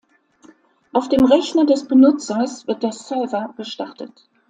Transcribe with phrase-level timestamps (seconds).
[0.93, 4.27] Auf dem Rechner des Benutzers wird der Server gestartet.